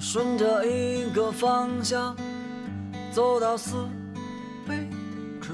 [0.00, 2.16] 顺着一个方向
[3.12, 3.76] 走到死
[4.66, 4.88] 为
[5.42, 5.50] 止。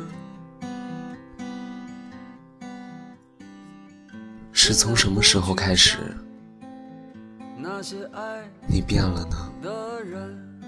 [4.52, 5.98] 是从什么时候开始，
[7.58, 9.52] 那些爱你变了呢？
[9.60, 10.60] 的人，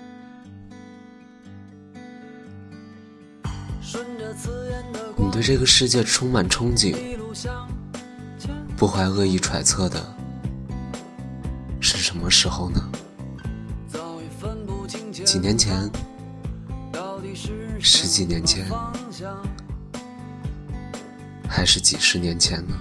[3.81, 7.17] 顺着刺眼的你对这个世界充满憧憬，
[8.77, 10.05] 不怀恶意揣测的，
[11.81, 12.81] 是什么时候呢？
[15.30, 15.91] 几年前，
[17.78, 18.64] 十几年前，
[21.46, 22.74] 还是几十年前呢？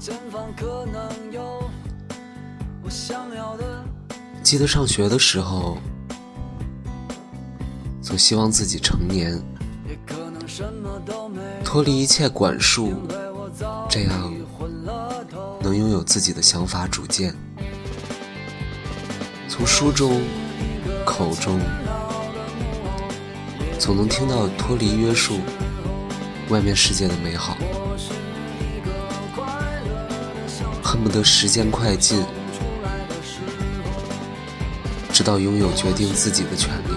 [0.00, 1.70] 前方可能有
[2.82, 3.84] 我想要的。
[4.42, 5.76] 记得上学的时候，
[8.00, 9.38] 总希望自己成年，
[11.62, 12.94] 脱离一切管束，
[13.90, 14.32] 这样。
[15.60, 17.36] 能拥有自己的想法主见。
[19.46, 20.22] 从书中、
[21.16, 21.60] 口中，
[23.78, 25.38] 总能听到脱离约束、
[26.48, 27.56] 外面世界的美好，
[30.82, 32.20] 恨不得时间快进，
[35.12, 36.92] 直到拥有决定自己的权利。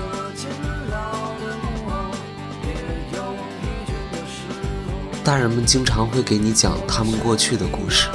[5.23, 8.09] 大人们经常会给你讲他们过去的故事，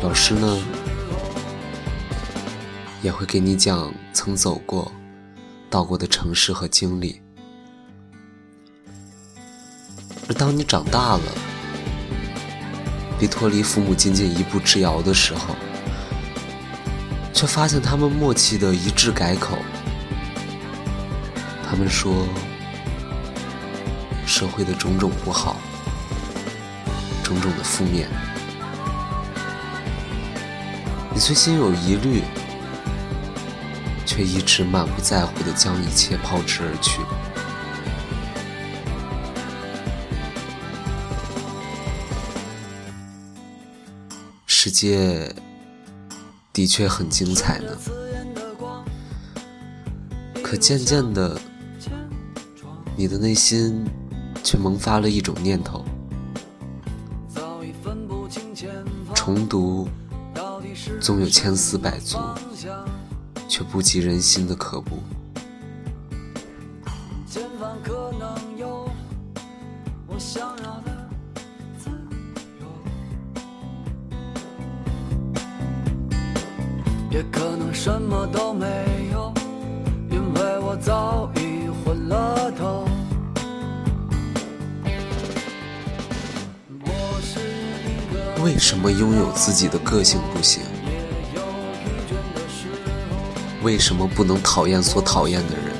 [0.00, 0.58] 老师呢，
[3.02, 4.90] 也会给你讲曾走过、
[5.68, 7.20] 到过的城市和经历。
[10.28, 11.22] 而当你长大了，
[13.18, 15.56] 离脱离父母仅仅一步之遥的时候，
[17.32, 19.58] 却发现他们默契的一致改口。
[21.68, 22.26] 他们说，
[24.26, 25.56] 社会的种种不好，
[27.22, 28.08] 种种的负面，
[31.14, 32.22] 你虽心有疑虑，
[34.20, 37.00] 却一直满不在乎的将一切抛之而去。
[44.44, 45.34] 世界
[46.52, 47.74] 的确很精彩呢，
[50.42, 51.40] 可渐渐的，
[52.94, 53.86] 你的内心
[54.44, 55.82] 却萌发了一种念头：
[59.14, 59.88] 重读
[60.34, 62.18] 到底是总有千丝百足，
[63.50, 65.02] 却不及人心的可怖。
[67.26, 68.88] 前方可能有
[70.06, 71.08] 我想要的
[71.76, 71.90] 自
[72.60, 72.66] 由，
[77.10, 78.66] 也可能什么都没
[79.12, 79.34] 有，
[80.12, 82.86] 因为我早已昏了头。
[88.44, 90.62] 为什么拥有自己的个性不行？
[93.62, 95.76] 为什么不能讨厌所讨厌的人？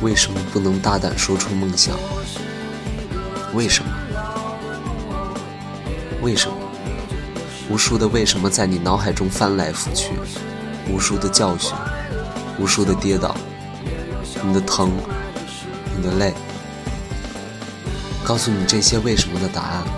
[0.00, 1.96] 为什么不能大胆说出梦想？
[3.54, 3.90] 为什么？
[6.22, 6.56] 为什么？
[7.70, 10.12] 无数的为什么在你脑海中翻来覆去，
[10.88, 11.74] 无数的教训，
[12.58, 13.36] 无数的跌倒，
[14.42, 14.90] 你的疼，
[15.96, 16.32] 你的累，
[18.24, 19.97] 告诉你这些为什么的答案。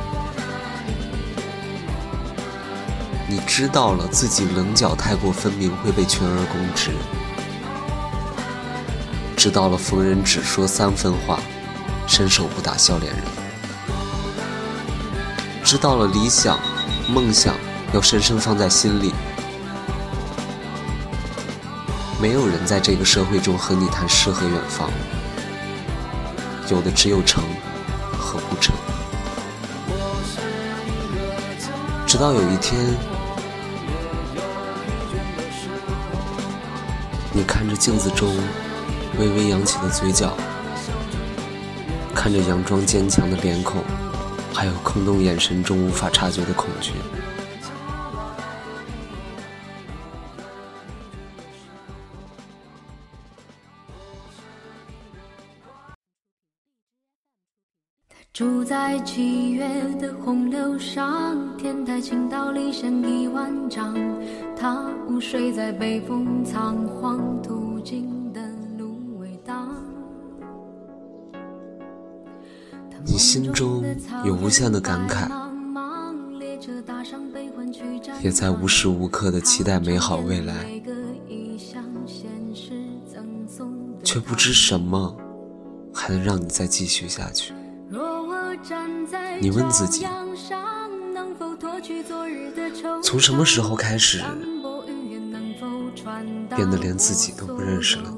[3.30, 6.90] 你知道了自己棱角太过分明会被群而攻之，
[9.36, 11.38] 知道了逢人只说三分话，
[12.08, 13.22] 伸手不打笑脸人，
[15.62, 16.58] 知道了理想、
[17.06, 17.54] 梦想
[17.92, 19.14] 要深深放在心里。
[22.20, 24.90] 没有人在这个社会中和你谈诗和远方，
[26.68, 27.44] 有的只有成
[28.18, 28.74] 和不成。
[32.08, 33.19] 直到有一天。
[37.32, 38.36] 你看着镜子中
[39.18, 40.36] 微微扬起的嘴角，
[42.12, 43.82] 看着佯装坚强的脸孔，
[44.52, 46.92] 还有空洞眼神中无法察觉的恐惧。
[58.32, 59.66] 住在七月
[60.00, 63.92] 的洪流上，天台倾倒离弦一万丈。
[64.56, 68.40] 他午睡在北风仓皇途经的
[68.78, 69.68] 芦苇荡。
[73.04, 73.84] 你心中
[74.24, 75.28] 有无限的感慨，
[78.22, 80.54] 也在无时无刻的期待美好未来，
[84.04, 85.16] 却不知什么
[85.92, 87.52] 还能让你再继续下去。
[89.42, 90.06] 你问自己，
[93.02, 94.22] 从什么时候开始
[96.54, 98.16] 变得连自己都不认识了呢？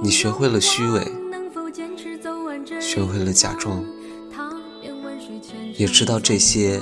[0.00, 1.04] 你学会了虚伪，
[2.80, 3.84] 学会了假装，
[5.76, 6.80] 也知道这些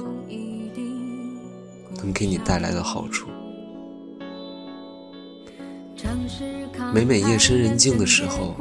[1.97, 3.27] 能给你带来的好处。
[6.93, 8.55] 每每夜深人静的时候，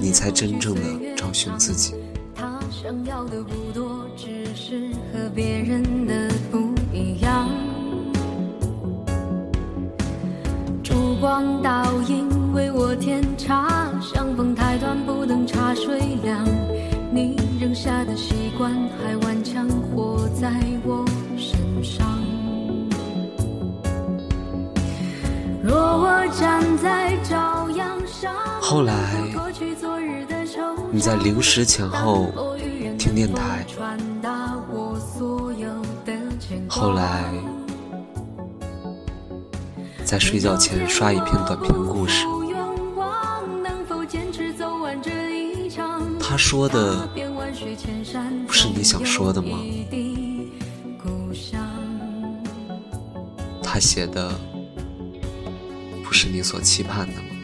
[0.00, 0.80] 你才真正的
[1.16, 1.94] 找寻自己。
[2.34, 7.48] 他想要的不多，只是和别人的不一样
[10.82, 16.44] 烛光倒影为我添茶，相逢太短不等茶水凉。
[17.12, 18.72] 你扔下的习惯
[19.02, 19.16] 还
[28.60, 28.94] 后来
[30.90, 32.32] 你在零时前后
[32.98, 33.64] 听电台，
[36.68, 37.24] 后来
[40.04, 42.26] 在睡觉前刷一篇短篇故事。
[46.20, 47.08] 他说的
[48.46, 49.58] 不是你想说的吗？
[53.62, 54.30] 他写的。
[56.06, 57.35] 不是你所期盼的吗？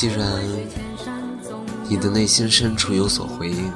[0.00, 0.42] 既然
[1.86, 3.70] 你的内心深处有所回应，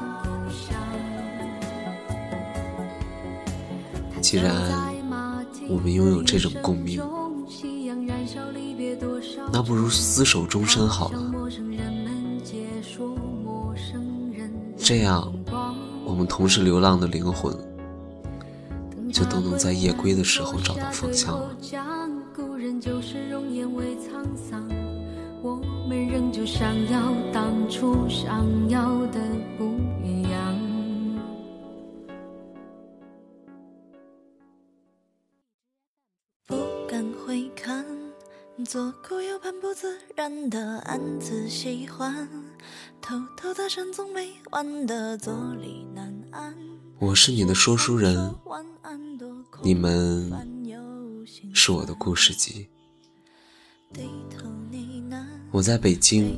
[4.21, 4.51] 既然
[5.69, 6.99] 我们拥有这种共鸣，
[9.53, 11.31] 那不如厮守终身好了。
[14.75, 15.31] 这样，
[16.03, 17.55] 我们同是流浪的灵魂，
[19.13, 21.55] 就都能在夜归的时候找到方向了。
[25.45, 29.21] 我们仍旧想要当初想要的
[29.55, 30.59] 不一样。
[36.47, 36.55] 不
[36.89, 37.85] 敢回看，
[38.65, 42.27] 左顾右盼，不自然的暗自喜欢，
[42.99, 46.55] 偷偷的沉，总没完的坐立难安。
[46.97, 48.33] 我是你的说书人，
[49.61, 50.31] 你们
[51.53, 52.67] 是我的故事集。
[55.55, 56.37] 我在北京，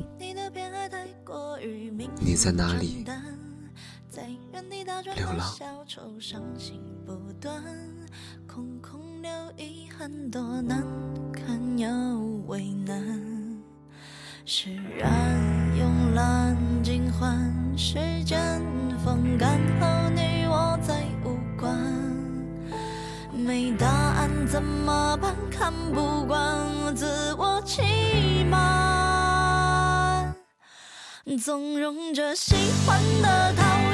[2.20, 3.04] 你在哪里？
[5.16, 5.44] 流浪。
[8.46, 10.86] 空空留遗憾，多难
[11.32, 11.88] 堪又
[12.46, 13.60] 为难。
[14.44, 15.10] 释然，
[15.74, 18.38] 慵懒，尽欢，时间
[19.04, 21.76] 风干后，你我再无关。
[23.32, 25.34] 没答案怎么办？
[25.50, 27.82] 看不惯自我欺
[28.48, 28.77] 瞒。
[31.38, 32.54] 纵容着喜
[32.84, 33.87] 欢的、讨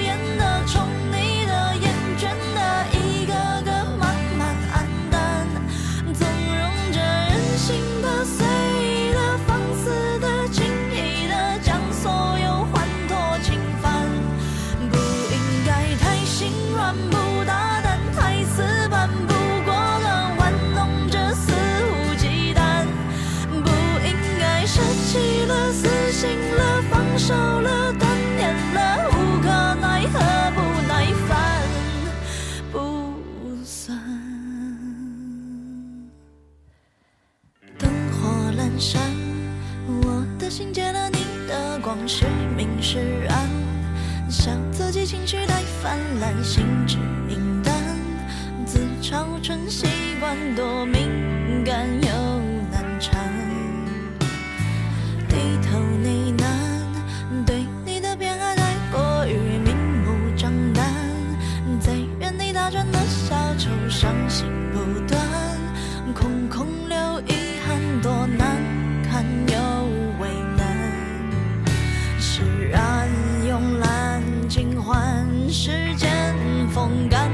[49.15, 49.87] 小春习
[50.19, 52.09] 惯多敏感又
[52.73, 53.33] 难缠，
[55.29, 60.85] 低头呢喃，对你的偏爱太过于明目张胆，
[61.79, 65.23] 在原地打转的小丑，伤心不断，
[66.13, 68.61] 空空留遗憾，多难
[69.09, 69.57] 堪又
[70.19, 70.67] 为难，
[72.19, 73.09] 释然
[73.47, 76.35] 慵懒，尽欢时间
[76.73, 77.31] 风干。